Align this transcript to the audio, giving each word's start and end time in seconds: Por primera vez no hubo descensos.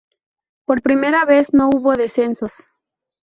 Por 0.65 0.81
primera 0.81 1.25
vez 1.25 1.53
no 1.53 1.69
hubo 1.69 1.95
descensos. 1.95 2.51